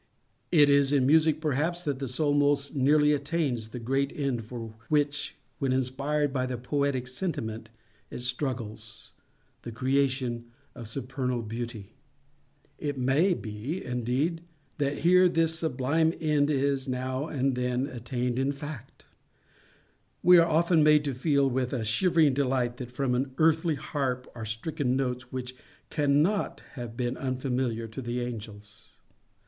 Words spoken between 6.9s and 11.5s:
Sentiment, it struggles—the creation of supernal